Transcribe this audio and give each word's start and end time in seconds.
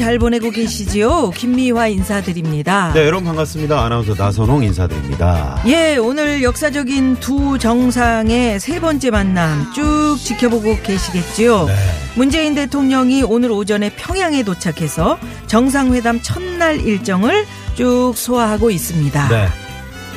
잘 0.00 0.18
보내고 0.18 0.50
계시지요? 0.50 1.30
김미화 1.32 1.88
인사드립니다. 1.88 2.90
네 2.94 3.04
여러분 3.04 3.26
반갑습니다 3.26 3.84
아나운서 3.84 4.14
나선홍 4.14 4.64
인사드립니다 4.64 5.62
예, 5.66 5.98
오늘 5.98 6.42
역사적인 6.42 7.16
두 7.16 7.58
정상의 7.58 8.58
세 8.60 8.80
번째 8.80 9.10
만남 9.10 9.70
쭉 9.74 10.16
지켜보고 10.18 10.78
계시겠지요? 10.82 11.66
네. 11.66 11.74
문재인 12.14 12.54
대통령이 12.54 13.24
오늘 13.24 13.52
오전에 13.52 13.90
평양에 13.90 14.42
도착해서 14.42 15.18
정상회담 15.48 16.22
첫날 16.22 16.80
일정을 16.80 17.44
쭉 17.74 18.14
소화하고 18.16 18.70
있습니다. 18.70 19.28
네. 19.28 19.48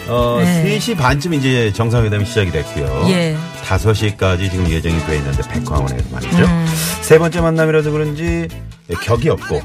어, 0.07 0.39
네. 0.41 0.79
3시 0.79 0.97
반쯤 0.97 1.33
이제 1.33 1.73
정상회담이 1.73 2.25
시작이 2.25 2.51
됐고요. 2.51 3.05
예. 3.09 3.35
5시까지 3.65 4.49
지금 4.49 4.69
예정이 4.69 4.97
돼 5.05 5.17
있는데 5.17 5.41
백화원에서 5.49 6.05
말이죠. 6.09 6.37
음. 6.37 6.65
세 7.01 7.19
번째 7.19 7.41
만남이라서 7.41 7.91
그런지 7.91 8.47
격이 9.01 9.29
없고 9.29 9.61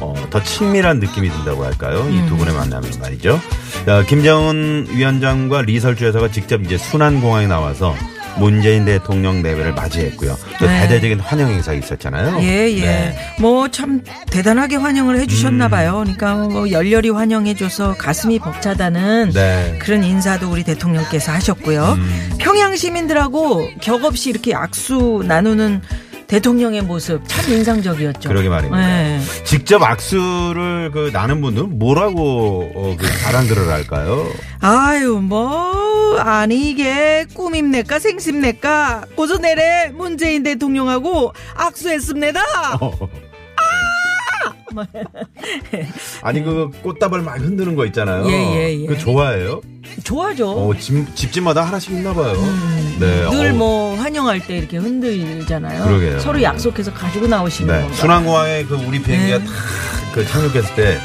어, 0.00 0.14
더 0.30 0.42
친밀한 0.42 0.98
느낌이 0.98 1.30
든다고 1.30 1.64
할까요? 1.64 2.06
이 2.10 2.18
음. 2.18 2.26
두 2.26 2.36
분의 2.36 2.54
만남이 2.54 2.88
말이죠. 3.00 3.40
어, 3.86 4.02
김정은 4.06 4.88
위원장과 4.90 5.62
리설주 5.62 6.06
여사가 6.06 6.30
직접 6.30 6.62
이제 6.62 6.76
순안공항에 6.76 7.46
나와서 7.46 7.94
문재인 8.38 8.84
대통령 8.84 9.42
내외를 9.42 9.74
맞이했고요. 9.74 10.36
또 10.58 10.66
네. 10.66 10.80
대대적인 10.80 11.20
환영 11.20 11.50
행사가 11.50 11.76
있었잖아요. 11.76 12.38
예, 12.42 12.70
예. 12.72 12.80
네. 12.80 13.16
뭐참 13.38 14.02
대단하게 14.30 14.76
환영을 14.76 15.18
해주셨나 15.20 15.66
음. 15.66 15.70
봐요. 15.70 16.00
그러니까 16.02 16.34
뭐 16.34 16.70
열렬히 16.70 17.10
환영해줘서 17.10 17.94
가슴이 17.98 18.38
벅차다는 18.38 19.32
네. 19.34 19.78
그런 19.80 20.02
인사도 20.02 20.50
우리 20.50 20.64
대통령께서 20.64 21.32
하셨고요. 21.32 21.96
음. 21.98 22.30
평양 22.38 22.74
시민들하고 22.74 23.68
격없이 23.80 24.30
이렇게 24.30 24.54
악수 24.54 25.24
나누는 25.26 25.82
대통령의 26.32 26.80
모습 26.80 27.20
참 27.28 27.52
인상적이었죠. 27.52 28.30
그러게 28.30 28.48
말입니다. 28.48 28.80
네. 28.80 29.20
직접 29.44 29.82
악수를 29.82 30.90
그 30.90 31.10
나는 31.12 31.42
분들은 31.42 31.78
뭐라고 31.78 32.72
어, 32.74 32.96
그 32.98 33.06
자랑들을 33.06 33.68
할까요? 33.68 34.26
아유 34.60 35.20
뭐 35.22 36.16
아니 36.18 36.70
이게 36.70 37.26
꿈입니까 37.34 37.98
생심니까 37.98 39.04
고소 39.14 39.38
내래 39.38 39.90
문재인 39.90 40.42
대통령하고 40.42 41.34
악수했습니다. 41.54 42.40
어. 42.80 43.08
아니 46.22 46.42
그 46.42 46.70
꽃다발 46.82 47.22
막 47.22 47.38
흔드는 47.38 47.74
거 47.76 47.86
있잖아요. 47.86 48.26
예, 48.28 48.32
예, 48.56 48.80
예. 48.82 48.86
그 48.86 48.96
좋아해요? 48.98 49.60
좋아죠. 50.04 50.50
어, 50.50 50.74
집, 50.76 51.14
집집마다 51.14 51.62
하나씩 51.62 51.92
있나 51.92 52.14
봐요. 52.14 52.32
네. 53.00 53.24
음. 53.24 53.30
늘 53.30 53.50
어, 53.52 53.54
뭐 53.54 53.94
환영할 53.96 54.40
때 54.46 54.56
이렇게 54.58 54.76
흔들잖아요. 54.78 55.84
그러게요. 55.84 56.18
서로 56.20 56.40
약속해서 56.42 56.92
가지고 56.92 57.26
나오시는 57.26 57.72
네. 57.74 57.80
건가. 57.82 57.96
순환공항에 57.96 58.64
그 58.64 58.74
우리 58.76 59.02
비행기가 59.02 59.38
네. 59.38 59.44
탁그 59.44 60.26
착륙했을 60.26 60.74
때 60.74 60.98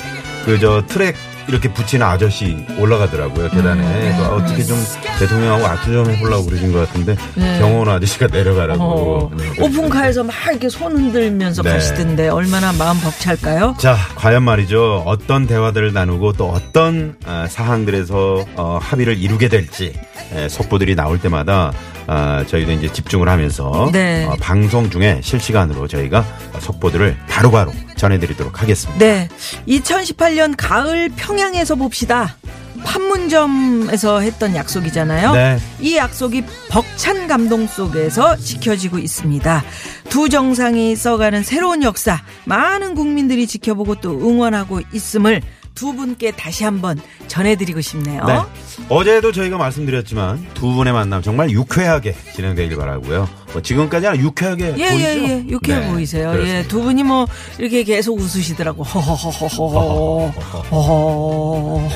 그 0.47 0.57
저 0.61 0.81
트랙 0.87 1.13
이렇게 1.47 1.71
붙이는 1.71 2.05
아저씨 2.05 2.65
올라가더라고요 2.77 3.49
계단에 3.49 3.81
음. 3.81 4.17
그 4.17 4.23
어떻게 4.25 4.63
좀 4.63 4.77
대통령하고 5.19 5.65
악수 5.65 5.91
좀 5.91 6.09
해보려고 6.09 6.45
그러신 6.45 6.71
것 6.73 6.79
같은데 6.87 7.15
네. 7.35 7.59
경호원 7.59 7.89
아저씨가 7.89 8.27
내려가라고 8.27 8.83
어, 8.83 9.31
네, 9.35 9.63
오픈카에서 9.63 10.23
막 10.23 10.33
이렇게 10.49 10.69
손 10.69 10.95
흔들면서 10.95 11.61
네. 11.63 11.71
가시던데 11.71 12.29
얼마나 12.29 12.71
마음 12.73 12.99
벅찰까요? 12.99 13.75
자, 13.79 13.95
과연 14.15 14.43
말이죠. 14.43 15.03
어떤 15.05 15.47
대화들을 15.47 15.93
나누고 15.93 16.33
또 16.33 16.49
어떤 16.49 17.15
어, 17.25 17.45
사항들에서 17.49 18.45
어, 18.55 18.79
합의를 18.81 19.17
이루게 19.17 19.47
될지 19.47 19.93
에, 20.33 20.49
속보들이 20.49 20.95
나올 20.95 21.19
때마다 21.19 21.71
어, 22.07 22.43
저희도 22.47 22.71
이제 22.71 22.91
집중을 22.91 23.27
하면서 23.27 23.89
네. 23.91 24.25
어, 24.25 24.35
방송 24.39 24.89
중에 24.89 25.19
실시간으로 25.23 25.87
저희가 25.87 26.25
속보들을 26.59 27.17
바로바로 27.29 27.71
전해드리도록 27.97 28.61
하겠습니다. 28.61 28.99
네. 28.99 29.27
2018년 29.67 30.53
가을 30.57 31.09
평양에서 31.15 31.75
봅시다. 31.75 32.37
판문점에서 32.85 34.21
했던 34.21 34.55
약속이잖아요. 34.55 35.33
네. 35.33 35.57
이 35.79 35.97
약속이 35.97 36.43
벅찬 36.69 37.27
감동 37.27 37.67
속에서 37.67 38.37
지켜지고 38.37 38.99
있습니다. 38.99 39.63
두 40.09 40.29
정상이 40.29 40.95
써가는 40.95 41.43
새로운 41.43 41.83
역사, 41.83 42.21
많은 42.45 42.95
국민들이 42.95 43.45
지켜보고 43.47 43.95
또 43.95 44.11
응원하고 44.11 44.81
있음을 44.93 45.41
두 45.77 45.93
분께 45.93 46.31
다시 46.31 46.63
한번 46.63 46.99
전해드리고 47.27 47.81
싶네요. 47.81 48.25
네. 48.25 48.41
어제도 48.89 49.31
저희가 49.31 49.57
말씀드렸지만 49.57 50.43
두 50.55 50.73
분의 50.73 50.91
만남 50.91 51.21
정말 51.21 51.51
유쾌하게 51.51 52.15
진행되길 52.33 52.75
바라고요. 52.75 53.29
뭐 53.53 53.61
지금까지 53.61 54.07
는 54.07 54.17
유쾌하게 54.17 54.73
예, 54.77 54.89
보이죠? 54.89 55.07
예, 55.07 55.27
예. 55.29 55.45
유쾌해 55.47 55.79
네, 55.79 55.91
보이세요. 55.91 56.31
그렇습니다. 56.31 56.57
예, 56.57 56.67
두 56.67 56.81
분이 56.81 57.03
뭐, 57.03 57.27
이렇게 57.59 57.83
계속 57.83 58.19
웃으시더라고. 58.19 58.81
허허허허허. 58.81 60.27
허허. 60.71 61.89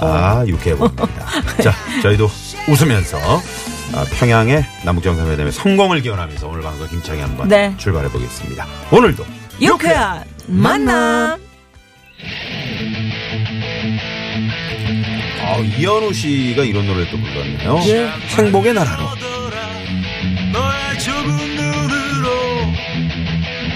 아, 0.00 0.44
유쾌해 0.46 0.76
보입니다. 0.76 1.06
자, 1.62 1.72
저희도 2.02 2.28
웃으면서 2.68 3.16
아, 3.94 4.04
평양의 4.18 4.66
남북정상회담의 4.84 5.50
성공을 5.50 6.02
기원하면서 6.02 6.46
오늘 6.46 6.60
방송 6.60 6.86
힘차게 6.88 7.22
한번 7.22 7.48
네. 7.48 7.74
출발해 7.78 8.10
보겠습니다. 8.10 8.66
오늘도 8.90 9.24
유쾌한 9.62 10.24
만남. 10.46 11.45
아, 15.48 15.58
이현우 15.58 16.12
씨가 16.12 16.64
이런 16.64 16.86
노래를 16.86 17.08
또 17.10 17.16
불렀네요. 17.18 17.80
예. 17.86 18.08
행복의 18.36 18.74
나라로. 18.74 19.04
너의 20.52 20.98
좁은 20.98 21.54
눈으로 21.56 22.30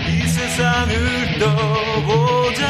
이 0.09 0.27
세상을 0.27 1.39
떠보자 1.39 2.67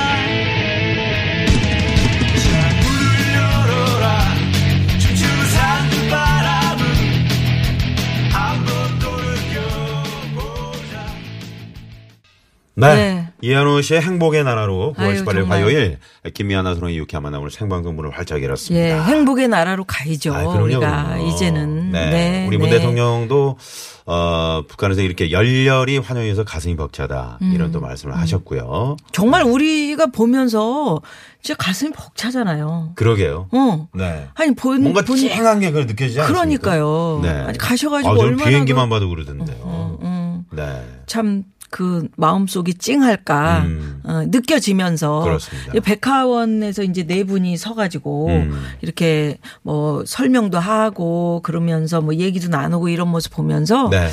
네. 12.74 12.94
네. 12.94 13.28
이현우 13.42 13.82
씨의 13.82 14.00
행복의 14.00 14.44
나라로 14.44 14.94
9월 14.96 15.00
아유, 15.00 15.24
18일 15.24 15.40
정말. 15.40 15.48
화요일 15.62 15.98
김미아나 16.34 16.74
소롱이 16.74 16.96
유쾌한 16.98 17.24
오늘 17.34 17.50
생방송 17.50 17.96
문을 17.96 18.10
활짝 18.16 18.42
열었습니다. 18.42 18.86
예, 18.86 18.92
행복의 19.02 19.48
나라로 19.48 19.84
가야죠. 19.84 20.32
아, 20.34 20.38
그럼요, 20.44 20.64
우리가 20.64 21.04
그럼요. 21.08 21.26
이제는. 21.26 21.92
네. 21.92 22.10
네. 22.10 22.46
우리 22.46 22.56
문 22.58 22.70
네. 22.70 22.78
대통령도 22.78 23.58
어, 24.06 24.62
북한에서 24.68 25.02
이렇게 25.02 25.30
열렬히 25.30 25.98
환영해서 25.98 26.44
가슴이 26.44 26.76
벅차다 26.76 27.38
이런 27.52 27.70
또 27.72 27.80
말씀을 27.80 28.16
하셨고요. 28.16 28.96
정말 29.12 29.42
우리가 29.42 30.06
보면서 30.06 31.00
진짜 31.42 31.56
가슴이 31.56 31.92
벅차잖아요. 31.92 32.92
그러게요. 32.94 33.48
어. 33.52 33.88
네. 33.94 34.26
아니, 34.34 34.54
본, 34.54 34.82
뭔가 34.82 35.02
본- 35.02 35.16
쨍한 35.16 35.60
게 35.60 35.70
느껴지지 35.70 36.20
않습니까? 36.20 36.26
그러니까요. 36.26 37.20
네. 37.22 37.28
아니, 37.30 37.58
가셔가지고 37.58 38.10
아, 38.12 38.18
얼마나 38.18 38.48
비행기만 38.48 38.88
그- 38.88 38.94
봐도 38.94 39.08
그러던데요. 39.08 39.98
음, 40.02 40.44
네. 40.52 40.82
참, 41.06 41.44
그, 41.70 42.08
마음속이 42.16 42.74
찡할까, 42.74 43.62
음. 43.64 44.00
어, 44.04 44.22
느껴지면서. 44.26 45.20
그렇습니다. 45.20 45.72
이 45.74 45.80
백화원에서 45.80 46.82
이제 46.82 47.04
네 47.04 47.24
분이 47.24 47.56
서가지고, 47.56 48.26
음. 48.28 48.62
이렇게 48.82 49.38
뭐 49.62 50.04
설명도 50.04 50.58
하고, 50.58 51.40
그러면서 51.42 52.00
뭐 52.00 52.14
얘기도 52.14 52.48
나누고 52.48 52.88
이런 52.88 53.08
모습 53.08 53.32
보면서, 53.32 53.88
네. 53.88 54.08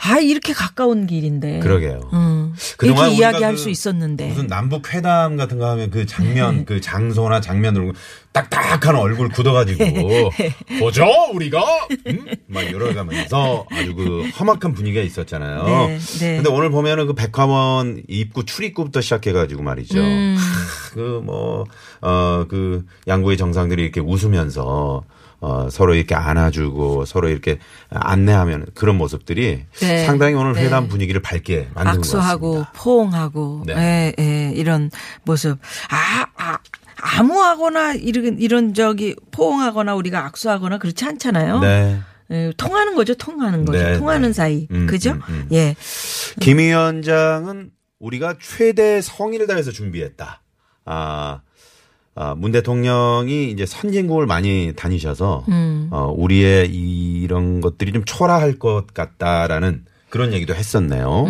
아, 0.00 0.18
이렇게 0.18 0.52
가까운 0.52 1.06
길인데. 1.06 1.58
그러게요. 1.60 2.00
음. 2.12 2.37
그동안 2.78 3.10
이야기할 3.10 3.54
그 3.54 3.58
수 3.58 3.70
있었는데. 3.70 4.28
무슨 4.28 4.46
남북 4.46 4.94
회담 4.94 5.36
같은 5.36 5.58
거 5.58 5.68
하면 5.70 5.90
그 5.90 5.98
네. 5.98 6.06
장면, 6.06 6.64
그 6.64 6.80
장소나 6.80 7.40
장면으로 7.40 7.92
딱딱한 8.32 8.94
얼굴 8.94 9.28
굳어가지고 9.30 9.84
보죠 10.78 11.04
우리가 11.34 11.60
음? 12.06 12.24
막 12.46 12.62
이러가면서 12.62 13.66
아주 13.72 13.96
그 13.96 14.28
험악한 14.38 14.74
분위기가 14.74 15.02
있었잖아요. 15.02 15.64
네, 15.64 15.98
네. 16.20 16.36
근데 16.36 16.50
오늘 16.50 16.70
보면은 16.70 17.08
그 17.08 17.14
백화원 17.14 18.02
입구 18.06 18.44
출입구부터 18.44 19.00
시작해가지고 19.00 19.62
말이죠. 19.62 19.98
음. 19.98 20.36
그뭐어그 22.00 22.84
양국의 23.08 23.36
정상들이 23.36 23.82
이렇게 23.82 24.00
웃으면서 24.00 25.02
어, 25.40 25.68
서로 25.70 25.94
이렇게 25.94 26.14
안아주고 26.14 27.04
서로 27.04 27.28
이렇게 27.28 27.58
안내하면 27.90 28.66
그런 28.74 28.98
모습들이 28.98 29.64
네. 29.80 30.04
상당히 30.04 30.34
오늘 30.34 30.54
네. 30.54 30.64
회담 30.64 30.88
분위기를 30.88 31.22
밝게 31.22 31.68
만든 31.74 31.92
것 31.92 31.98
악수하고 31.98 32.50
같습니다. 32.50 32.72
포옹하고 32.74 33.62
네. 33.66 34.14
예, 34.18 34.22
예, 34.22 34.52
이런 34.54 34.90
모습. 35.24 35.58
아, 35.90 36.26
아 36.36 36.58
아무하거나 37.00 37.94
이런 37.94 38.38
이런 38.40 38.74
저기 38.74 39.14
포옹하거나 39.30 39.94
우리가 39.94 40.24
악수하거나 40.26 40.78
그렇지 40.78 41.04
않잖아요. 41.04 41.60
네. 41.60 42.00
예, 42.30 42.52
통하는 42.56 42.94
거죠, 42.94 43.14
통하는 43.14 43.64
거죠, 43.64 43.82
네, 43.82 43.96
통하는 43.96 44.28
네. 44.28 44.32
사이, 44.34 44.68
음, 44.70 44.86
그죠? 44.86 45.12
음, 45.12 45.22
음. 45.28 45.48
예, 45.52 45.76
김 46.40 46.58
위원장은 46.58 47.70
우리가 48.00 48.36
최대 48.40 49.00
성의를 49.00 49.46
다해서 49.46 49.70
준비했다. 49.70 50.42
아, 50.84 51.40
아, 52.20 52.34
문 52.34 52.50
대통령이 52.50 53.52
이제 53.52 53.64
선진국을 53.64 54.26
많이 54.26 54.72
다니셔서 54.74 55.44
음. 55.50 55.86
어, 55.92 56.12
우리의 56.16 56.68
이런 56.68 57.60
것들이 57.60 57.92
좀 57.92 58.02
초라할 58.04 58.58
것 58.58 58.92
같다라는 58.92 59.84
그런 60.10 60.32
얘기도 60.32 60.52
했었네요. 60.52 61.26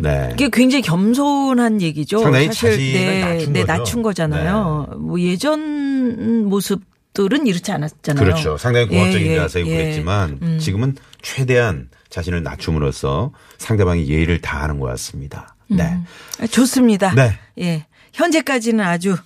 네. 0.00 0.10
음. 0.10 0.30
이게 0.34 0.48
굉장히 0.52 0.82
겸손한 0.82 1.82
얘기죠. 1.82 2.20
상당히 2.20 2.46
사실 2.46 2.70
자신을 2.70 2.92
네, 2.92 3.20
낮춘 3.20 3.52
네. 3.52 3.64
낮춘 3.64 4.02
거잖아요. 4.02 4.86
뭐 5.00 5.18
예전 5.18 6.44
모습들은 6.44 7.48
이렇지 7.48 7.72
않았잖아요. 7.72 8.24
그렇죠. 8.24 8.56
상당히 8.58 8.86
공학적인 8.86 9.26
예, 9.26 9.32
예, 9.32 9.36
자세고 9.36 9.68
예. 9.68 9.76
그랬지만 9.76 10.38
음. 10.40 10.58
지금은 10.60 10.94
최대한 11.20 11.88
자신을 12.10 12.44
낮춤으로써 12.44 13.32
상대방이 13.56 14.08
예의를 14.08 14.40
다하는 14.40 14.78
것 14.78 14.86
같습니다. 14.86 15.56
네. 15.68 15.98
아, 16.40 16.46
좋습니다. 16.46 17.12
네. 17.14 17.28
음. 17.58 17.62
예. 17.62 17.86
현재까지는 18.12 18.84
아주 18.84 19.16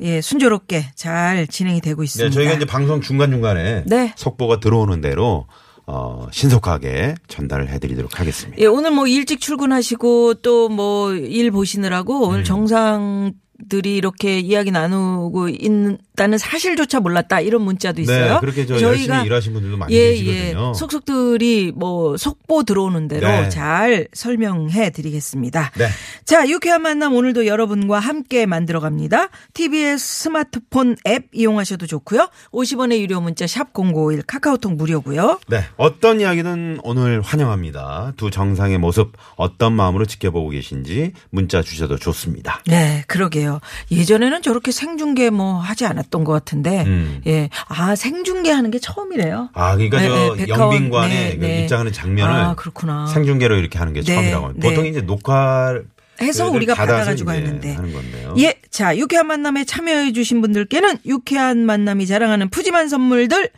예, 0.00 0.20
순조롭게 0.20 0.86
잘 0.94 1.46
진행이 1.46 1.80
되고 1.80 2.02
있습니다. 2.02 2.28
네, 2.28 2.34
저희가 2.34 2.54
이제 2.54 2.64
방송 2.64 3.00
중간 3.00 3.30
중간에 3.30 3.84
네. 3.86 4.12
속보가 4.16 4.60
들어오는 4.60 5.00
대로 5.00 5.46
어, 5.86 6.26
신속하게 6.30 7.14
전달을 7.28 7.68
해드리도록 7.68 8.18
하겠습니다. 8.20 8.60
예, 8.60 8.66
오늘 8.66 8.90
뭐 8.92 9.06
일찍 9.06 9.40
출근하시고 9.40 10.34
또 10.34 10.68
뭐 10.68 11.12
일 11.16 11.50
보시느라고 11.50 12.26
음. 12.26 12.30
오늘 12.30 12.44
정상 12.44 13.32
들이 13.68 13.96
이렇게 13.96 14.38
이야기 14.38 14.70
나누고 14.70 15.48
있다는 15.48 16.38
사실조차 16.38 17.00
몰랐다 17.00 17.40
이런 17.40 17.62
문자도 17.62 18.00
있어요. 18.00 18.34
네, 18.34 18.40
그렇게 18.40 18.66
저 18.66 18.80
열심히 18.80 19.24
일하신 19.24 19.52
분들도 19.52 19.76
많이 19.76 19.94
예, 19.94 20.10
계시거든요. 20.10 20.68
예. 20.70 20.78
속속들이 20.78 21.72
뭐 21.74 22.16
속보 22.16 22.64
들어오는 22.64 23.08
대로 23.08 23.26
네. 23.26 23.48
잘 23.48 24.08
설명해 24.12 24.90
드리겠습니다. 24.90 25.72
네. 25.76 25.88
자, 26.24 26.48
유쾌한 26.48 26.82
만남 26.82 27.14
오늘도 27.14 27.46
여러분과 27.46 27.98
함께 27.98 28.46
만들어 28.46 28.80
갑니다. 28.80 29.28
TBS 29.54 30.22
스마트폰 30.24 30.96
앱 31.06 31.26
이용하셔도 31.32 31.86
좋고요. 31.86 32.28
50원의 32.52 33.00
유료 33.00 33.20
문자 33.20 33.46
샵 33.46 33.72
0951 33.72 34.22
카카오톡 34.22 34.74
무료고요. 34.74 35.40
네, 35.48 35.64
어떤 35.76 36.20
이야기든 36.20 36.80
오늘 36.82 37.20
환영합니다. 37.20 38.14
두 38.16 38.30
정상의 38.30 38.78
모습 38.78 39.12
어떤 39.36 39.72
마음으로 39.74 40.06
지켜보고 40.06 40.50
계신지 40.50 41.12
문자 41.30 41.62
주셔도 41.62 41.96
좋습니다. 41.96 42.62
네, 42.66 43.04
그러게요. 43.06 43.51
예전에는 43.90 44.42
저렇게 44.42 44.70
생중계 44.72 45.30
뭐 45.30 45.58
하지 45.58 45.86
않았던 45.86 46.24
것 46.24 46.32
같은데, 46.32 46.84
음. 46.86 47.20
예. 47.26 47.48
아, 47.68 47.94
생중계 47.94 48.50
하는 48.50 48.70
게 48.70 48.78
처음이래요. 48.78 49.50
아, 49.54 49.74
그러니까 49.76 50.00
네, 50.00 50.08
저 50.08 50.36
네. 50.36 50.48
영빈관에 50.48 51.14
네, 51.14 51.36
그 51.36 51.44
네. 51.44 51.62
입장하는 51.62 51.92
장면을 51.92 52.32
아. 52.32 53.06
생중계로 53.12 53.56
이렇게 53.56 53.78
하는 53.78 53.92
게 53.92 54.00
네, 54.02 54.14
처음이라고 54.14 54.46
합니다. 54.46 54.68
네. 54.68 54.74
보통 54.74 54.86
이제 54.86 55.00
녹화 55.00 55.80
해서 56.20 56.48
우리가 56.50 56.74
받아가지고 56.74 57.30
하는데. 57.30 57.74
하는 57.74 57.92
건데요. 57.92 58.34
예. 58.38 58.54
자, 58.70 58.96
유쾌한 58.96 59.26
만남에 59.26 59.64
참여해주신 59.64 60.40
분들께는 60.40 60.98
유쾌한 61.06 61.66
만남이 61.66 62.06
자랑하는 62.06 62.48
푸짐한 62.50 62.88
선물들 62.88 63.50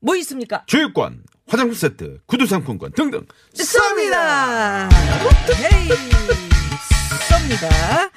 뭐 0.00 0.16
있습니까? 0.16 0.62
주유권, 0.66 1.22
화장품 1.46 1.74
세트, 1.74 2.20
구두 2.26 2.46
상품권 2.46 2.92
등등 2.92 3.26
쏩니다. 3.54 4.88
쏩니다. 7.28 8.10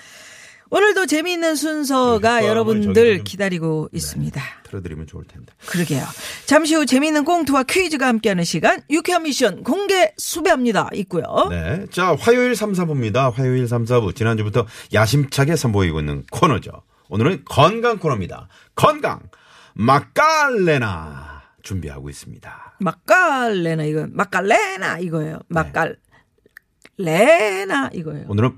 오늘도 0.73 1.05
재미있는 1.05 1.55
순서가 1.55 2.39
네, 2.39 2.47
여러분들 2.47 3.23
기다리고 3.23 3.89
있습니다. 3.93 4.41
틀어드리면 4.63 5.05
좋을 5.05 5.23
텐데. 5.25 5.53
그러게요. 5.67 6.03
잠시 6.47 6.73
후 6.73 6.87
재미있는 6.87 7.25
공투와 7.25 7.61
퀴즈가 7.61 8.07
함께하는 8.07 8.43
시간 8.43 8.81
유쾌한 8.89 9.21
미션 9.21 9.61
공개 9.61 10.11
수배합니다. 10.17 10.89
있고요. 10.93 11.23
네. 11.51 11.85
자, 11.91 12.15
화요일 12.19 12.55
3, 12.55 12.71
4부입니다. 12.71 13.31
화요일 13.31 13.67
3, 13.67 13.85
4부. 13.85 14.15
지난주부터 14.15 14.65
야심차게 14.91 15.57
선보이고 15.57 15.99
있는 15.99 16.23
코너죠. 16.31 16.71
오늘은 17.09 17.43
건강 17.45 17.99
코너입니다. 17.99 18.47
건강 18.73 19.19
마깔레나 19.75 21.43
준비하고 21.61 22.09
있습니다. 22.09 22.77
막갈레나 22.79 23.83
이거 23.83 24.07
막갈레나 24.09 24.97
이거예요. 24.97 25.37
막갈레나 25.49 25.99
이거예요. 27.93 28.25
오늘은 28.27 28.57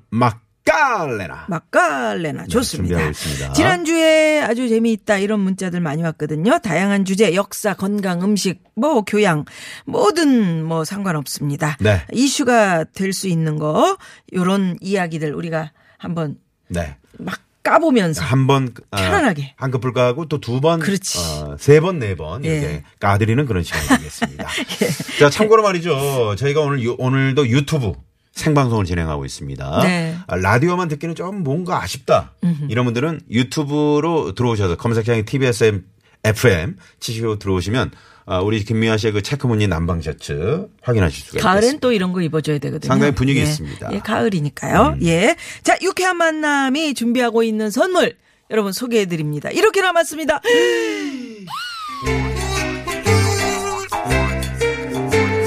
마깔레나. 0.66 1.46
막갈레나 1.48 2.46
좋습니다. 2.48 2.96
준비하고 2.98 3.12
있습니다. 3.12 3.54
지난주에 3.54 4.42
아주 4.42 4.68
재미있다 4.68 5.18
이런 5.18 5.40
문자들 5.42 5.80
많이 5.80 6.02
왔거든요. 6.04 6.60
다양한 6.60 7.06
주제, 7.06 7.34
역사, 7.36 7.74
건강, 7.76 8.22
음식, 8.24 8.62
뭐 8.76 9.02
교양 9.04 9.46
뭐든 9.86 10.64
뭐 10.66 10.84
상관없습니다. 10.84 11.78
네. 11.80 12.02
이슈가 12.12 12.86
될 12.86 13.14
수 13.14 13.28
있는 13.30 13.58
거 13.58 13.98
요런 14.34 14.78
이야기들 14.82 15.34
우리가 15.34 15.72
한번 15.98 16.36
네. 16.68 16.98
막 17.18 17.40
까보면서 17.64 18.22
한번 18.24 18.74
아, 18.92 18.98
편안하게. 18.98 19.54
한꺼풀 19.58 19.94
까고 19.94 20.26
또 20.28 20.40
두 20.40 20.60
번, 20.62 20.80
그렇지. 20.80 21.18
어, 21.18 21.56
세 21.58 21.80
번, 21.80 21.98
네번 22.00 22.44
이렇게 22.44 22.66
예. 22.66 22.84
까드리는 23.00 23.46
그런 23.46 23.64
시간이 23.64 23.88
되겠습니다. 24.00 24.48
자, 25.20 25.30
참고로 25.30 25.64
말이죠. 25.64 26.36
저희가 26.38 26.60
오늘 26.62 26.84
유- 26.84 26.96
오늘도 27.00 27.48
유튜브 27.48 27.94
생방송을 28.36 28.86
진행하고 28.86 29.26
있습니다. 29.26 29.80
네. 29.84 30.16
아, 30.28 30.36
라디오만 30.36 30.88
듣기는 30.90 31.16
좀 31.16 31.44
뭔가 31.44 31.82
아쉽다. 31.82 32.34
이런 32.70 32.86
분들은 32.86 33.22
유튜브로 33.32 34.36
들어오셔서 34.36 34.76
검색창에 34.76 35.24
TBS 35.24 35.82
FM 36.24 36.78
치시고 37.00 37.40
들어오시면 37.40 37.92
아, 38.28 38.40
우리 38.40 38.64
김미아 38.64 38.98
씨의 38.98 39.14
그 39.14 39.22
체크무늬 39.22 39.68
남방 39.68 40.02
셔츠 40.02 40.68
확인하실 40.82 41.26
수가 41.26 41.40
가을엔 41.42 41.58
있겠습니다. 41.60 41.80
또 41.80 41.92
이런 41.92 42.12
거 42.12 42.22
입어줘야 42.22 42.58
되거든요. 42.58 42.88
상당히 42.88 43.14
분위기 43.14 43.40
예. 43.40 43.44
있습니다. 43.44 43.90
음. 43.90 43.94
예, 43.94 44.00
가을이니까요. 44.00 44.98
예. 45.04 45.36
자, 45.64 45.78
유쾌한 45.82 46.18
만남이 46.18 46.94
준비하고 46.96 47.44
있는 47.44 47.70
선물 47.70 48.16
여러분 48.52 48.72
소개해 48.74 49.06
드립니다. 49.06 49.50
이렇게 49.52 49.82
남았습니다. 49.82 50.42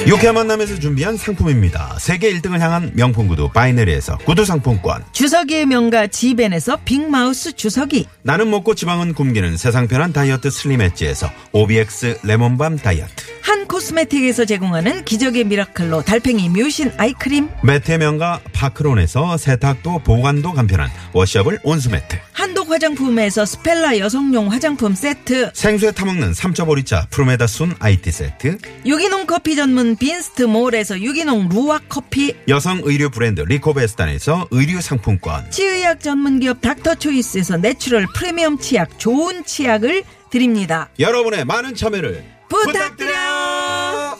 유쾌한 0.08 0.36
만남에서 0.36 0.78
준비한 0.78 1.18
상품입니다. 1.18 1.98
세계 2.00 2.32
1등을 2.32 2.60
향한 2.60 2.92
명품 2.94 3.28
구두 3.28 3.50
바이네르에서 3.50 4.16
구두 4.24 4.46
상품권. 4.46 5.04
주서기의 5.12 5.66
명가 5.66 6.06
지벤에서 6.06 6.78
빅마우스 6.86 7.52
주서기 7.52 8.06
나는 8.22 8.50
먹고 8.50 8.74
지방은 8.74 9.12
굶기는 9.12 9.58
세상 9.58 9.86
편한 9.86 10.14
다이어트 10.14 10.48
슬림 10.48 10.80
엣지에서 10.80 11.30
OBX 11.52 12.20
레몬밤 12.22 12.78
다이어트. 12.78 13.37
한 13.48 13.66
코스메틱에서 13.66 14.44
제공하는 14.44 15.06
기적의 15.06 15.44
미라클로 15.44 16.02
달팽이 16.02 16.50
뮤신 16.50 16.92
아이크림 16.98 17.48
매트의 17.62 17.96
명가 17.96 18.42
파크론에서 18.52 19.38
세탁도 19.38 20.00
보관도 20.00 20.52
간편한 20.52 20.90
washable 21.14 21.60
온수매트. 21.62 22.18
한독 22.32 22.70
화장품에서 22.70 23.46
스펠라 23.46 23.96
여성용 24.00 24.52
화장품 24.52 24.94
세트 24.94 25.52
생수에 25.54 25.92
타먹는 25.92 26.32
3.5리차 26.32 27.08
프로메다 27.08 27.46
순 27.46 27.74
IT 27.78 28.12
세트. 28.12 28.58
유기농 28.84 29.24
커피 29.26 29.56
전문 29.56 29.96
빈스트 29.96 30.42
몰에서 30.42 31.00
유기농 31.00 31.48
루아 31.48 31.80
커피 31.88 32.34
여성 32.48 32.82
의류 32.84 33.08
브랜드 33.08 33.40
리코베스탄에서 33.40 34.48
의류 34.50 34.82
상품권. 34.82 35.50
치의학 35.50 36.02
전문 36.02 36.38
기업 36.38 36.60
닥터 36.60 36.96
초이스에서 36.96 37.56
내추럴 37.56 38.08
프리미엄 38.14 38.58
치약 38.58 38.98
좋은 38.98 39.42
치약을 39.46 40.02
드립니다. 40.28 40.90
여러분의 40.98 41.46
많은 41.46 41.74
참여를 41.74 42.37
부탁드려요. 42.48 44.18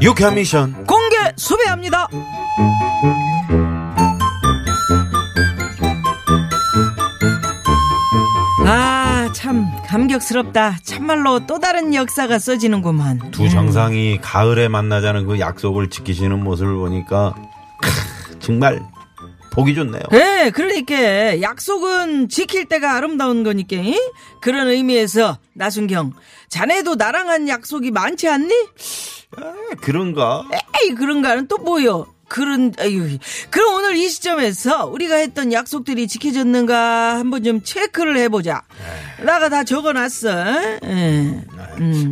유쾌한 0.00 0.34
미션 0.34 0.84
공개 0.86 1.16
수배합니다. 1.36 2.08
감격스럽다. 9.88 10.76
참말로 10.82 11.46
또 11.46 11.58
다른 11.58 11.94
역사가 11.94 12.38
써지는구만. 12.38 13.30
두 13.30 13.48
정상이 13.48 14.18
가을에 14.20 14.68
만나자는 14.68 15.26
그 15.26 15.40
약속을 15.40 15.88
지키시는 15.88 16.44
모습을 16.44 16.74
보니까 16.76 17.34
크, 17.80 18.38
정말 18.38 18.82
보기 19.50 19.74
좋네요. 19.74 20.02
예, 20.12 20.50
그러니까 20.54 21.40
약속은 21.40 22.28
지킬 22.28 22.66
때가 22.66 22.96
아름다운 22.96 23.42
거니까. 23.42 23.76
이? 23.76 23.98
그런 24.42 24.68
의미에서 24.68 25.38
나순경, 25.54 26.12
자네도 26.50 26.96
나랑 26.96 27.28
한 27.30 27.48
약속이 27.48 27.90
많지 27.90 28.28
않니? 28.28 28.54
아, 29.36 29.52
그런가? 29.80 30.44
에이, 30.82 30.94
그런가는 30.94 31.48
또 31.48 31.56
뭐요? 31.56 32.06
그런, 32.28 32.72
아유, 32.78 33.18
그럼 33.50 33.74
오늘 33.74 33.96
이 33.96 34.08
시점에서 34.08 34.86
우리가 34.86 35.16
했던 35.16 35.52
약속들이 35.52 36.06
지켜졌는가 36.08 37.16
한번 37.18 37.42
좀 37.42 37.62
체크를 37.62 38.16
해보자. 38.18 38.62
나가 39.24 39.48
다 39.48 39.64
적어놨어. 39.64 40.28
예. 40.84 41.44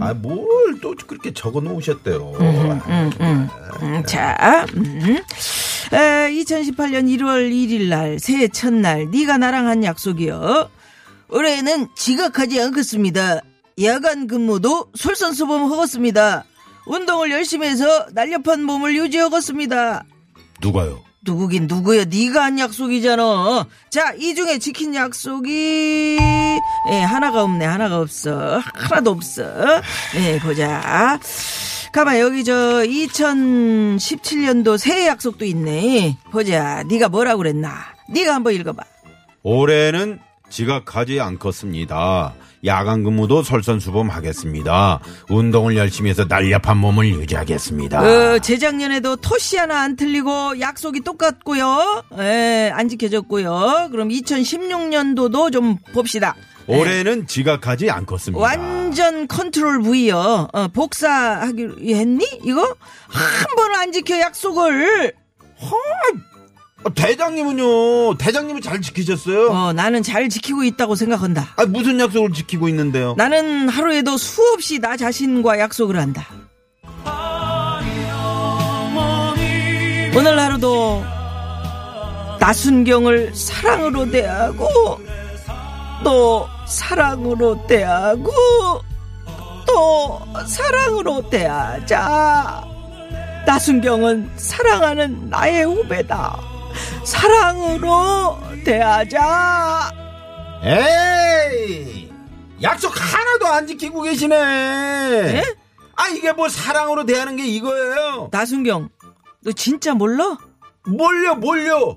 아, 0.00 0.14
뭘 0.14 0.56
또 0.82 0.94
그렇게 1.06 1.32
적어 1.32 1.60
놓으셨대요. 1.60 2.32
음, 2.40 4.02
자, 4.06 4.66
음. 4.74 5.16
에, 5.92 6.30
2018년 6.32 7.06
1월 7.16 7.50
1일 7.50 7.88
날 7.88 8.18
새해 8.18 8.48
첫날 8.48 9.10
네가 9.10 9.38
나랑 9.38 9.66
한 9.68 9.84
약속이요. 9.84 10.68
올해는 11.28 11.88
지각하지 11.96 12.60
않겠습니다. 12.60 13.40
야간 13.82 14.26
근무도 14.26 14.86
솔선수범 14.94 15.70
하겠습니다. 15.72 16.44
운동을 16.86 17.30
열심히 17.32 17.66
해서 17.68 18.06
날렵한 18.12 18.62
몸을 18.64 18.94
유지하겠습니다. 18.96 20.04
누가요? 20.62 21.02
누구긴 21.22 21.66
누구야? 21.66 22.04
네가 22.04 22.44
한 22.44 22.58
약속이잖아. 22.58 23.66
자, 23.90 24.12
이 24.16 24.34
중에 24.34 24.58
지킨 24.58 24.94
약속이 24.94 26.18
예, 26.90 27.00
하나가 27.00 27.42
없네. 27.42 27.64
하나가 27.64 27.98
없어. 28.00 28.60
하나도 28.74 29.10
없어. 29.10 29.42
예, 30.16 30.38
보자. 30.38 31.18
가만 31.92 32.20
여기 32.20 32.44
저 32.44 32.54
2017년도 32.84 34.78
새해 34.78 35.08
약속도 35.08 35.44
있네. 35.44 36.16
보자. 36.30 36.84
네가 36.88 37.08
뭐라고 37.08 37.38
그랬나? 37.38 37.74
네가 38.12 38.34
한번 38.34 38.54
읽어 38.54 38.72
봐. 38.72 38.84
올해는 39.42 40.20
지각하지 40.48 41.20
않겠습니다. 41.20 42.34
야간 42.64 43.04
근무도 43.04 43.42
솔선수범하겠습니다. 43.42 45.00
운동을 45.28 45.76
열심히 45.76 46.10
해서 46.10 46.24
날렵한 46.24 46.76
몸을 46.78 47.08
유지하겠습니다. 47.10 48.00
어, 48.02 48.38
재작년에도 48.38 49.16
토시 49.16 49.56
하나 49.56 49.82
안 49.82 49.96
틀리고 49.96 50.58
약속이 50.60 51.00
똑같고요. 51.00 52.04
예, 52.18 52.70
안 52.74 52.88
지켜졌고요. 52.88 53.88
그럼 53.90 54.08
2016년도도 54.08 55.52
좀 55.52 55.76
봅시다. 55.92 56.34
올해는 56.66 57.28
지각하지 57.28 57.90
않겠습니다. 57.90 58.42
완전 58.42 59.28
컨트롤 59.28 59.82
V요. 59.82 60.48
어, 60.52 60.68
복사하기로 60.68 61.76
했니? 61.80 62.24
이거 62.44 62.62
한 63.08 63.46
번은 63.56 63.74
안 63.76 63.92
지켜 63.92 64.18
약속을. 64.18 65.12
아, 65.60 66.35
대장님은요? 66.94 68.16
대장님은 68.18 68.62
잘 68.62 68.80
지키셨어요? 68.80 69.48
어, 69.48 69.72
나는 69.72 70.02
잘 70.02 70.28
지키고 70.28 70.64
있다고 70.64 70.94
생각한다. 70.94 71.54
아, 71.56 71.66
무슨 71.66 71.98
약속을 72.00 72.32
지키고 72.32 72.68
있는데요? 72.68 73.14
나는 73.16 73.68
하루에도 73.68 74.16
수없이 74.16 74.78
나 74.78 74.96
자신과 74.96 75.58
약속을 75.58 75.98
한다. 75.98 76.26
오늘 80.16 80.38
하루도 80.38 81.04
나순경을 82.40 83.34
사랑으로 83.34 84.10
대하고 84.10 84.68
또 86.02 86.48
사랑으로 86.66 87.66
대하고 87.66 88.32
또 89.66 90.20
사랑으로 90.46 91.28
대하자. 91.28 92.64
나순경은 93.46 94.30
사랑하는 94.36 95.28
나의 95.28 95.64
후배다. 95.64 96.55
사랑으로 97.06 98.36
대하자. 98.64 99.92
에이! 100.64 102.10
약속 102.60 102.92
하나도 102.94 103.46
안 103.46 103.66
지키고 103.66 104.02
계시네. 104.02 104.34
예? 104.36 105.44
아, 105.94 106.08
이게 106.08 106.32
뭐 106.32 106.48
사랑으로 106.48 107.06
대하는 107.06 107.36
게 107.36 107.46
이거예요? 107.46 108.28
나순경, 108.32 108.88
너 109.44 109.52
진짜 109.52 109.94
몰라? 109.94 110.36
몰려, 110.84 111.36
몰려! 111.36 111.96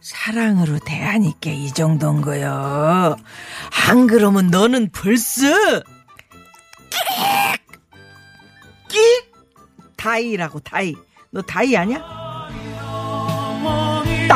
사랑으로 0.00 0.78
대하니까 0.78 1.50
이 1.50 1.72
정도인 1.72 2.22
거요. 2.22 3.16
안 3.88 4.06
그러면 4.06 4.46
너는 4.46 4.90
벌써 4.92 5.46
끽 8.88 8.98
다이라고 9.96 10.60
다이. 10.60 10.94
너 11.32 11.42
다이 11.42 11.76
아냐? 11.76 12.19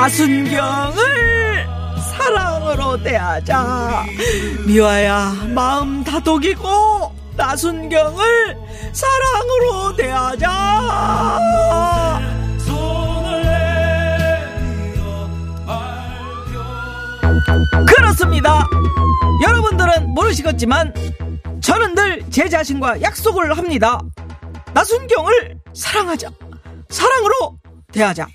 나순경을 0.04 1.66
사랑으로 2.12 3.02
대하자. 3.02 4.04
미화야 4.66 5.46
마음 5.54 6.04
다독이고 6.04 7.10
나순경을 7.38 8.58
사랑으로 8.92 9.96
대하자. 9.96 10.50
그렇습니다. 17.96 18.68
여러분들은 19.42 20.10
모르시겠지만 20.12 20.92
저는 21.62 21.94
늘 21.94 22.24
제 22.30 22.48
자신과 22.48 23.00
약속을 23.00 23.56
합니다. 23.56 23.98
나순경을 24.74 25.60
사랑하자. 25.72 26.28
사랑으로 26.90 27.58
대하자. 27.92 28.26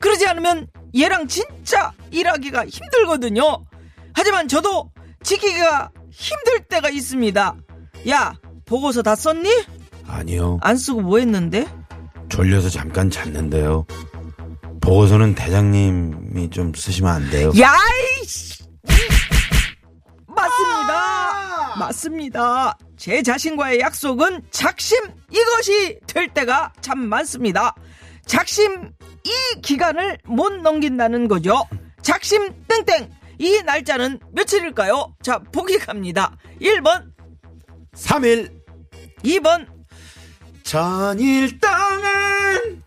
그러지 0.00 0.26
않으면 0.26 0.66
얘랑 0.98 1.28
진짜 1.28 1.92
일하기가 2.10 2.66
힘들거든요. 2.66 3.64
하지만 4.14 4.48
저도 4.48 4.90
지키기가 5.22 5.90
힘들 6.10 6.64
때가 6.68 6.88
있습니다. 6.88 7.56
야, 8.08 8.34
보고서 8.64 9.02
다 9.02 9.14
썼니? 9.14 9.48
아니요. 10.06 10.58
안 10.62 10.76
쓰고 10.76 11.00
뭐 11.02 11.18
했는데? 11.18 11.66
졸려서 12.28 12.68
잠깐 12.70 13.10
잤는데요. 13.10 13.86
보고서는 14.80 15.34
대장님이 15.34 16.50
좀 16.50 16.72
쓰시면 16.72 17.12
안 17.12 17.30
돼요? 17.30 17.52
야이씨! 17.58 18.64
맞습니다. 20.28 21.76
맞습니다. 21.76 22.78
제 22.96 23.22
자신과의 23.22 23.80
약속은 23.80 24.42
작심 24.50 24.98
이것이 25.30 25.98
될 26.06 26.28
때가 26.28 26.72
참 26.80 27.00
많습니다. 27.08 27.74
작심 28.26 28.92
이 29.26 29.60
기간을 29.60 30.18
못 30.24 30.52
넘긴다는 30.52 31.26
거죠. 31.26 31.66
작심 32.02 32.54
땡땡 32.68 33.10
이 33.38 33.60
날짜는 33.64 34.20
며칠일까요? 34.32 35.16
자, 35.22 35.38
보기 35.52 35.78
갑니다. 35.78 36.36
1번, 36.60 37.12
3일 37.92 38.52
2번, 39.24 39.66
전일 40.62 41.58
동안 41.58 42.82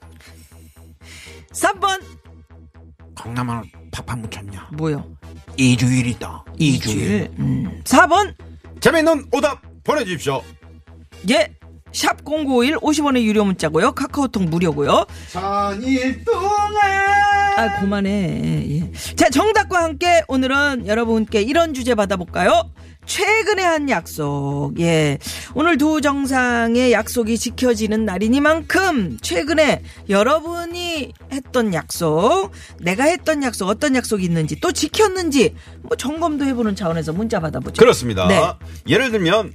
3번. 1.52 2.02
콩나물 3.16 3.64
팍팍 3.92 4.20
묻혔냐? 4.20 4.70
뭐요? 4.74 5.06
이주일이다. 5.58 6.46
이주일. 6.58 7.30
음, 7.38 7.82
4번. 7.84 8.34
재밌는 8.80 9.28
오답 9.34 9.62
보내주십시오. 9.84 10.42
예. 11.30 11.54
샵 11.92 12.24
0951 12.24 12.78
50원의 12.78 13.24
유료 13.24 13.44
문자고요. 13.46 13.94
카카오톡 13.94 14.44
무료고요. 14.44 15.06
전일 15.32 16.24
동안 16.24 16.50
아, 17.58 17.80
그만해. 17.82 18.66
예. 18.70 18.92
자, 19.16 19.30
정답과 19.30 19.84
함께 19.84 20.24
오늘은 20.30 20.88
여러분께 20.88 21.42
이런 21.42 21.74
주제 21.74 21.94
받아볼까요? 21.94 22.72
최근에 23.06 23.64
한 23.64 23.90
약속. 23.90 24.76
예. 24.80 25.18
오늘 25.56 25.78
두 25.78 26.00
정상의 26.00 26.94
약속이 26.94 27.38
지켜지는 27.38 28.06
날이니만큼 28.06 29.18
최근에 29.22 29.82
여러분이 30.08 31.12
했던 31.34 31.74
약속, 31.74 32.52
내가 32.80 33.06
했던 33.06 33.44
약속, 33.44 33.68
어떤 33.68 33.96
약속이 33.96 34.24
있는지 34.24 34.60
또 34.62 34.72
지켰는지 34.72 35.56
뭐 35.82 35.98
점검도 35.98 36.46
해보는 36.46 36.76
차원에서 36.76 37.12
문자 37.12 37.40
받아보죠. 37.40 37.80
그렇습니다. 37.80 38.28
네. 38.28 38.42
예를 38.88 39.12
들면 39.12 39.54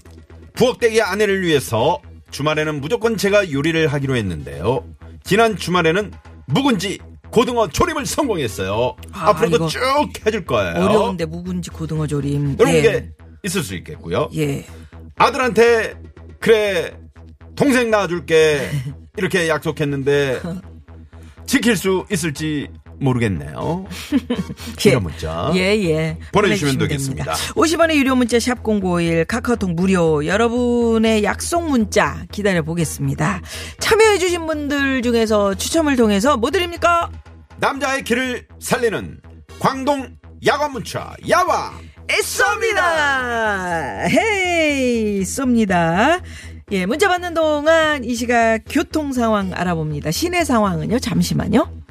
부엌대기 0.54 1.00
아내를 1.00 1.42
위해서 1.42 2.00
주말에는 2.34 2.80
무조건 2.80 3.16
제가 3.16 3.52
요리를 3.52 3.86
하기로 3.86 4.16
했는데요. 4.16 4.84
지난 5.22 5.56
주말에는 5.56 6.10
묵은지 6.46 6.98
고등어 7.30 7.68
조림을 7.68 8.06
성공했어요. 8.06 8.96
아, 9.12 9.28
앞으로도 9.30 9.68
쭉 9.68 9.80
해줄 10.26 10.44
거예요. 10.44 10.74
어려운데 10.84 11.26
묵은지 11.26 11.70
고등어 11.70 12.08
조림. 12.08 12.56
이런 12.58 12.74
예. 12.74 12.82
게 12.82 13.10
있을 13.44 13.62
수 13.62 13.76
있겠고요. 13.76 14.30
예. 14.34 14.66
아들한테 15.14 15.94
그래 16.40 16.92
동생 17.54 17.90
낳아줄게 17.92 18.68
이렇게 19.16 19.48
약속했는데 19.48 20.40
지킬 21.46 21.76
수 21.76 22.04
있을지 22.10 22.68
모르겠네요. 23.04 23.86
이런 24.84 25.02
문자 25.02 25.52
예, 25.54 25.60
예. 25.60 26.18
보내주시면 26.32 26.78
되겠습니다. 26.78 27.32
50원의 27.32 27.94
유료 27.94 28.16
문자 28.16 28.38
샵 28.40 28.62
0951 28.64 29.26
카카오톡 29.26 29.74
무료 29.74 30.26
여러분의 30.26 31.22
약속 31.24 31.68
문자 31.68 32.24
기다려 32.32 32.62
보겠습니다. 32.62 33.40
참여해 33.78 34.18
주신 34.18 34.46
분들 34.46 35.02
중에서 35.02 35.54
추첨을 35.54 35.96
통해서 35.96 36.36
뭐 36.36 36.50
드립니까? 36.50 37.10
남자의 37.58 38.02
길을 38.02 38.46
살리는 38.58 39.20
광동 39.58 40.16
야간 40.46 40.72
문자 40.72 41.14
야와 41.28 41.72
쏩니다. 42.06 44.08
헤이, 44.10 45.22
쏩니다. 45.22 46.20
예, 46.72 46.86
문자 46.86 47.08
받는 47.08 47.34
동안 47.34 48.04
이 48.04 48.14
시각 48.14 48.60
교통 48.68 49.12
상황 49.12 49.52
알아봅니다. 49.54 50.10
시내 50.10 50.44
상황은요, 50.44 50.98
잠시만요. 50.98 51.83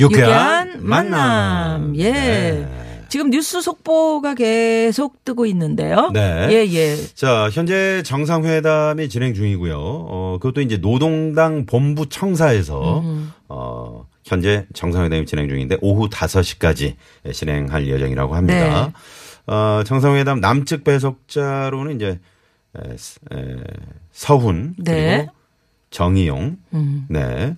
유쾌한 0.00 0.78
만남. 0.80 1.96
예. 1.96 2.12
네. 2.12 2.68
지금 3.08 3.30
뉴스 3.30 3.62
속보가 3.62 4.34
계속 4.34 5.24
뜨고 5.24 5.46
있는데요. 5.46 6.10
네. 6.12 6.48
예, 6.50 6.66
예. 6.74 6.96
자, 7.14 7.48
현재 7.50 8.02
정상회담이 8.02 9.08
진행 9.08 9.32
중이고요. 9.32 9.76
어, 9.78 10.38
그것도 10.40 10.60
이제 10.60 10.76
노동당 10.76 11.64
본부 11.64 12.06
청사에서, 12.08 13.02
어, 13.48 14.06
현재 14.24 14.66
정상회담이 14.74 15.24
진행 15.24 15.48
중인데 15.48 15.78
오후 15.80 16.10
5시까지 16.10 16.96
진행할 17.32 17.86
예정이라고 17.86 18.34
합니다. 18.34 18.92
어, 19.46 19.82
정상회담 19.86 20.40
남측 20.40 20.84
배석자로는 20.84 21.96
이제 21.96 22.20
에, 22.76 22.90
에, 23.34 23.56
서훈 24.12 24.74
네. 24.76 25.16
그리고 25.16 25.32
정의용 25.90 26.58
네. 27.08 27.56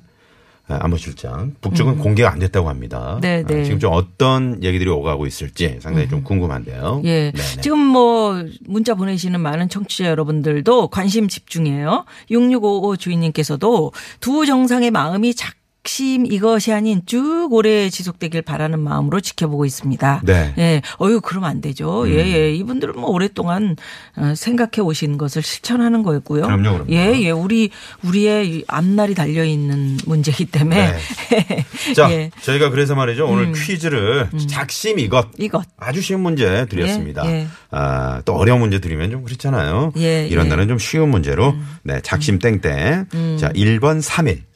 아, 0.70 0.78
안보실장 0.82 1.54
북측은 1.60 1.98
공개가 1.98 2.30
안 2.32 2.38
됐다고 2.38 2.68
합니다. 2.68 3.16
음. 3.16 3.20
네, 3.20 3.42
네. 3.44 3.60
아, 3.60 3.64
지금 3.64 3.78
좀 3.78 3.92
어떤 3.92 4.62
얘기들이 4.62 4.88
오가고 4.88 5.26
있을지 5.26 5.78
상당히 5.80 6.08
좀 6.08 6.22
궁금한데요. 6.22 7.02
예. 7.04 7.32
네네. 7.32 7.60
지금 7.62 7.78
뭐 7.78 8.42
문자 8.66 8.94
보내시는 8.94 9.40
많은 9.40 9.68
청취자 9.68 10.06
여러분들도 10.06 10.88
관심 10.88 11.28
집중해요. 11.28 12.04
6655 12.30 12.96
주인님께서도 12.96 13.92
두 14.20 14.46
정상의 14.46 14.90
마음이 14.90 15.34
작 15.34 15.59
심 15.84 16.26
이것이 16.26 16.72
아닌 16.72 17.00
쭉 17.06 17.48
오래 17.50 17.88
지속되길 17.88 18.42
바라는 18.42 18.80
마음으로 18.80 19.20
지켜보고 19.20 19.64
있습니다. 19.64 20.20
네. 20.24 20.54
음. 20.56 20.60
예. 20.60 20.82
어유 21.00 21.20
그러면 21.22 21.48
안 21.50 21.60
되죠. 21.62 22.04
예, 22.08 22.18
예. 22.18 22.54
이분들은 22.54 23.00
뭐 23.00 23.10
오랫동안 23.10 23.76
어, 24.16 24.34
생각해 24.36 24.82
오신 24.82 25.16
것을 25.16 25.42
실천하는 25.42 26.02
거였고요. 26.02 26.42
그럼요, 26.42 26.62
그럼요. 26.62 26.84
예, 26.90 27.18
예. 27.22 27.30
우리 27.30 27.70
우리의 28.04 28.48
이 28.50 28.64
앞날이 28.68 29.14
달려 29.14 29.42
있는 29.42 29.96
문제이기 30.04 30.46
때문에 30.46 30.96
자, 31.96 32.12
예. 32.12 32.24
음. 32.26 32.30
저희가 32.42 32.68
그래서 32.70 32.94
말이죠. 32.94 33.26
오늘 33.26 33.52
퀴즈를 33.52 34.28
작심 34.48 34.98
이것. 34.98 35.28
이것. 35.38 35.64
아주 35.78 36.02
쉬운 36.02 36.20
문제 36.20 36.66
드렸습니다. 36.66 37.24
예, 37.26 37.30
예. 37.30 37.46
아, 37.70 38.20
또 38.26 38.34
어려운 38.34 38.60
문제 38.60 38.80
드리면 38.80 39.10
좀 39.10 39.24
그렇잖아요. 39.24 39.92
예, 39.96 40.26
이런 40.26 40.44
예. 40.44 40.48
음. 40.48 40.50
날은 40.50 40.68
좀 40.68 40.78
쉬운 40.78 41.08
문제로 41.08 41.54
네, 41.82 42.00
작심 42.02 42.38
땡땡. 42.38 43.06
자, 43.38 43.48
1번 43.54 44.02
3일. 44.02 44.49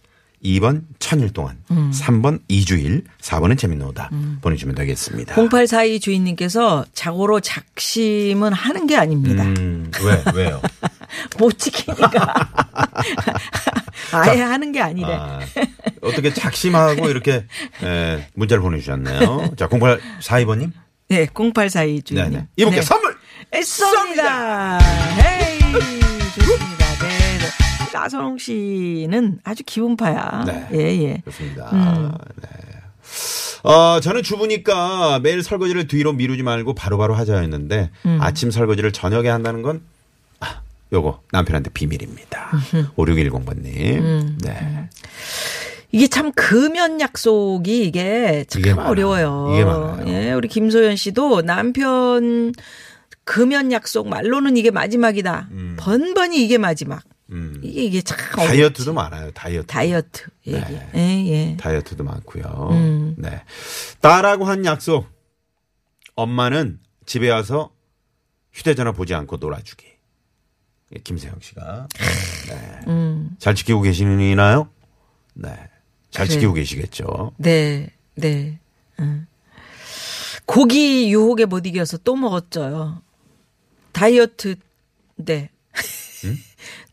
2번 0.45 0.83
천일 0.99 1.33
동안, 1.33 1.57
음. 1.71 1.91
3번 1.95 2.41
2주일, 2.49 3.05
4번은 3.21 3.59
재밌는 3.59 3.87
오다 3.87 4.11
보내주시면 4.43 4.75
되겠습니다. 4.75 5.35
0842 5.35 6.01
주인님께서 6.01 6.85
자고로 6.93 7.41
작심은 7.41 8.53
하는 8.53 8.87
게 8.87 8.97
아닙니다. 8.97 9.43
음, 9.43 9.91
왜, 10.03 10.23
왜요? 10.35 10.61
못 11.39 11.59
지키니까. 11.59 12.11
아예 14.13 14.43
하는 14.43 14.73
게 14.73 14.81
아니래. 14.81 15.09
아, 15.11 15.41
어떻게 16.03 16.33
작심하고 16.33 17.09
이렇게 17.09 17.47
에, 17.83 18.29
문자를 18.35 18.63
보내주셨네요. 18.63 19.55
자, 19.57 19.69
0842번님. 19.69 20.73
네, 21.09 21.27
0842 21.35 22.03
주인님. 22.03 22.31
네네. 22.33 22.47
이분께 22.57 22.83
선물! 22.83 23.17
쏩니다. 23.53 24.79
헤이, 25.19 25.61
좋습니다. 26.35 26.84
나선홍 27.99 28.39
씨는 28.39 29.39
아주 29.45 29.63
기분파야. 29.65 30.45
네. 30.47 30.69
예, 30.73 30.79
예. 31.05 31.23
좋습니다. 31.27 31.71
음. 31.73 32.11
네. 32.43 32.49
어, 33.71 34.01
저는 34.01 34.23
주부니까 34.25 35.21
매일 35.21 35.43
설거지를 35.45 35.87
뒤로 35.87 36.13
미루지 36.13 36.43
말고 36.43 36.75
바로바로 36.75 37.15
하자 37.15 37.39
했는데 37.39 37.91
음. 38.05 38.19
아침 38.21 38.51
설거지를 38.51 38.93
저녁에 38.93 39.29
한다는 39.29 39.63
건 39.63 39.81
아, 40.41 40.61
요거 40.93 41.21
남편한테 41.31 41.71
비밀입니다. 41.71 42.51
5610번님. 42.99 43.77
음. 44.01 44.39
네. 44.43 44.89
이게 45.93 46.09
참 46.09 46.33
금연 46.33 47.01
약속이 47.01 47.85
이게 47.87 48.45
참 48.49 48.61
이게. 48.61 48.73
어려워요. 48.73 49.53
이게 49.55 49.65
많아요. 49.65 50.09
예, 50.09 50.33
우리 50.33 50.49
김소연 50.49 50.97
씨도 50.97 51.43
남편 51.43 52.53
금연 53.23 53.71
약속 53.71 54.09
말로는 54.09 54.57
이게 54.57 54.73
마지막이다. 54.73 55.49
번번이 55.77 56.45
이게 56.45 56.59
마지막. 56.59 57.05
음. 57.31 57.61
이게 57.63 57.85
이게 57.85 58.03
참 58.03 58.19
다이어트도 58.19 58.93
많아요. 58.93 59.31
다이어트. 59.33 59.67
다이어트 59.67 60.27
얘기. 60.47 60.61
네. 60.61 60.91
예, 60.95 61.27
예. 61.27 61.57
다이어트도 61.57 62.05
많고요. 62.05 62.69
음. 62.73 63.15
네. 63.19 63.43
딸하고 64.01 64.45
한 64.45 64.65
약속. 64.65 65.07
엄마는 66.17 66.79
집에 67.07 67.29
와서 67.31 67.73
휴대전화 68.53 68.93
보지 68.93 69.15
않고 69.15 69.39
놀아주기. 69.39 69.85
예, 70.95 70.99
김세영 71.01 71.37
씨가. 71.41 71.89
네. 72.49 72.81
음. 72.87 73.37
잘 73.39 73.55
지키고 73.55 73.81
계시나요? 73.83 74.69
네. 75.35 75.49
잘 76.11 76.27
그래. 76.27 76.35
지키고 76.35 76.53
계시겠죠. 76.53 77.33
네, 77.39 77.91
네. 78.15 78.61
응. 79.01 79.27
고기 80.47 81.11
유혹에 81.11 81.47
못 81.47 81.67
이겨서 81.67 81.99
또 81.99 82.15
먹었죠요. 82.15 83.03
다이어트, 83.93 84.55
네. 85.17 85.51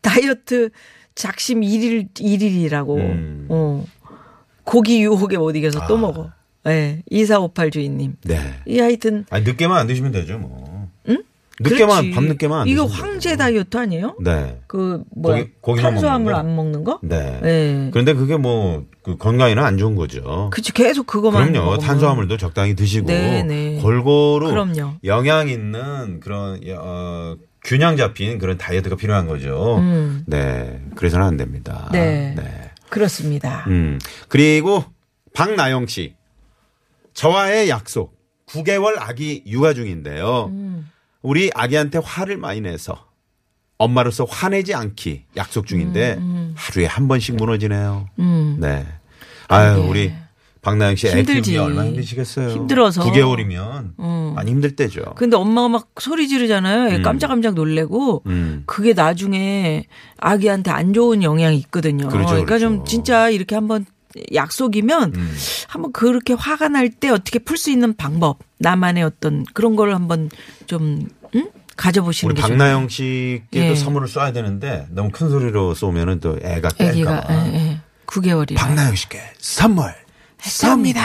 다이어트 0.02 0.70
작심 1.14 1.60
1일, 1.62 2.08
1일이라고. 2.14 2.96
음. 2.98 3.46
어. 3.48 3.84
고기 4.64 5.02
유혹에 5.02 5.36
못 5.38 5.56
이겨서 5.56 5.86
또 5.86 5.96
아. 5.96 6.00
먹어. 6.00 6.30
네. 6.64 7.02
2458 7.10 7.70
주인님. 7.70 8.16
네. 8.24 8.38
이 8.66 8.78
하여튼. 8.78 9.24
아니, 9.30 9.44
늦게만 9.44 9.78
안 9.78 9.86
드시면 9.86 10.12
되죠, 10.12 10.38
뭐. 10.38 10.88
응? 11.08 11.22
늦게만, 11.60 11.88
그렇지. 11.88 12.10
밤 12.12 12.24
늦게만 12.26 12.60
안 12.60 12.68
이거 12.68 12.84
황제 12.84 13.30
되죠. 13.30 13.38
다이어트 13.38 13.76
아니에요? 13.76 14.16
네. 14.22 14.60
그, 14.68 15.02
뭐, 15.14 15.34
탄수화물? 15.76 16.34
안 16.34 16.54
먹는 16.54 16.84
거? 16.84 17.00
네. 17.02 17.40
네. 17.42 17.88
그런데 17.92 18.14
그게 18.14 18.36
뭐, 18.36 18.84
그 19.02 19.16
건강에는 19.16 19.62
안 19.62 19.76
좋은 19.76 19.96
거죠. 19.96 20.50
그치, 20.52 20.72
계속 20.72 21.06
그거만. 21.06 21.50
그럼요. 21.50 21.64
먹으면. 21.70 21.86
탄수화물도 21.86 22.36
적당히 22.36 22.74
드시고 22.76 23.08
네, 23.08 23.42
네. 23.42 23.78
골고루 23.82 24.48
그럼요. 24.48 24.94
영양 25.04 25.48
있는 25.48 26.20
그런 26.20 26.60
어, 26.78 27.36
균형 27.64 27.96
잡힌 27.96 28.38
그런 28.38 28.58
다이어트가 28.58 28.96
필요한 28.96 29.26
거죠. 29.26 29.76
음. 29.78 30.24
네, 30.26 30.80
그래서는 30.96 31.26
안 31.26 31.36
됩니다. 31.36 31.88
네. 31.92 32.34
네. 32.36 32.70
그렇습니다. 32.90 33.64
음. 33.68 33.98
그리고 34.28 34.84
박나영 35.34 35.86
씨. 35.86 36.14
저와의 37.14 37.68
약속. 37.68 38.20
9개월 38.46 38.96
아기 38.98 39.42
육아 39.46 39.72
중인데요. 39.72 40.46
음. 40.46 40.90
우리 41.22 41.50
아기한테 41.54 42.00
화를 42.04 42.36
많이 42.36 42.60
내서 42.60 43.06
엄마로서 43.78 44.24
화내지 44.24 44.74
않기 44.74 45.24
약속 45.36 45.66
중인데 45.66 46.18
하루에 46.54 46.86
한 46.86 47.08
번씩 47.08 47.36
무너지네요. 47.36 48.08
음. 48.18 48.58
네. 48.60 48.86
아유, 49.48 49.74
그러게. 49.74 49.88
우리 49.88 50.14
박나영 50.62 50.94
씨 50.96 51.08
애 51.08 51.10
힘들지. 51.18 51.50
키우기 51.52 51.58
얼마나 51.58 51.88
힘드시겠어요. 51.88 52.50
힘들어서. 52.50 53.02
9개월이면 53.04 53.94
음. 53.98 54.32
많이 54.36 54.50
힘들 54.52 54.76
때죠. 54.76 55.02
근데 55.16 55.36
엄마가 55.36 55.68
막 55.68 55.88
소리 56.00 56.28
지르잖아요. 56.28 56.96
음. 56.96 57.02
깜짝깜짝 57.02 57.54
놀래고. 57.54 58.22
음. 58.26 58.62
그게 58.66 58.92
나중에 58.94 59.84
아기한테 60.18 60.70
안 60.70 60.92
좋은 60.94 61.22
영향이 61.24 61.56
있거든요. 61.58 62.08
그렇죠, 62.08 62.34
러니까 62.34 62.58
좀 62.60 62.74
그렇죠. 62.76 62.84
진짜 62.90 63.28
이렇게 63.28 63.56
한번 63.56 63.84
약속이면 64.34 65.14
음. 65.16 65.34
한번 65.68 65.92
그렇게 65.92 66.34
화가 66.34 66.68
날 66.68 66.88
때 66.90 67.08
어떻게 67.08 67.38
풀 67.40 67.56
수 67.56 67.70
있는 67.70 67.94
방법, 67.94 68.38
나만의 68.58 69.02
어떤 69.02 69.44
그런 69.54 69.74
걸 69.74 69.94
한번 69.94 70.30
좀 70.66 71.08
응? 71.34 71.48
가져보시는 71.76 72.32
우리 72.32 72.40
게 72.40 72.46
박나영 72.46 72.88
씨께도 72.88 73.66
예. 73.66 73.74
선물을 73.74 74.06
쏴야 74.06 74.32
되는데 74.34 74.86
너무 74.90 75.10
큰 75.10 75.28
소리로 75.30 75.74
쏘면은 75.74 76.20
또 76.20 76.38
애가 76.42 76.68
좋- 76.68 76.82
애기가 76.84 77.20
뗄까봐. 77.22 77.46
예, 77.48 77.54
예. 77.54 77.80
9개월이라. 78.06 78.56
박나영 78.56 78.94
씨께 78.94 79.18
선물 79.38 79.92
쏩니다. 80.42 81.00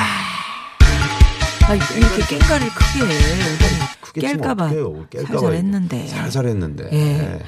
아, 1.69 1.75
이렇게 1.75 2.37
깽가를 2.37 2.69
크게 2.69 3.05
해. 3.05 3.87
깰까봐 4.17 5.27
살살 5.27 5.53
했는데. 5.53 6.07
살살 6.07 6.47
했는데. 6.47 6.89
예. 6.91 6.97
네. 6.97 7.39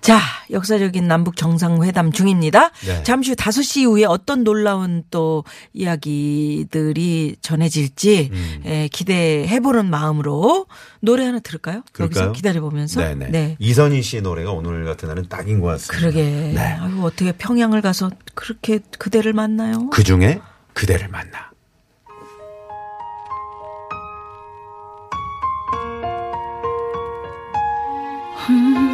자, 0.00 0.20
역사적인 0.50 1.06
남북 1.08 1.36
정상회담 1.36 2.12
중입니다. 2.12 2.70
네. 2.86 3.02
잠시 3.02 3.30
후 3.30 3.36
5시 3.36 3.80
이후에 3.82 4.04
어떤 4.04 4.44
놀라운 4.44 5.04
또 5.10 5.44
이야기들이 5.72 7.36
전해질지 7.40 8.30
음. 8.32 8.62
예, 8.66 8.88
기대해보는 8.88 9.88
마음으로 9.88 10.66
노래 11.00 11.24
하나 11.24 11.38
들을까요? 11.38 11.82
그럴까요? 11.92 12.24
여기서 12.24 12.32
기다려보면서. 12.32 13.00
네네. 13.00 13.30
네. 13.30 13.56
이선희 13.58 14.02
씨 14.02 14.20
노래가 14.20 14.52
오늘 14.52 14.84
같은 14.84 15.08
날은 15.08 15.28
딱인 15.28 15.60
것 15.60 15.68
같습니다. 15.68 15.98
그러게. 15.98 16.52
네. 16.54 16.58
아유, 16.58 17.00
어떻게 17.04 17.32
평양을 17.32 17.80
가서 17.80 18.10
그렇게 18.34 18.80
그대를 18.98 19.32
만나요? 19.32 19.88
그 19.90 20.02
중에 20.02 20.40
그대를 20.78 21.08
만나. 21.08 21.50
음. 28.48 28.87